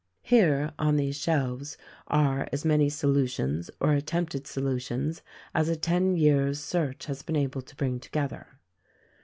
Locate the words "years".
6.15-6.59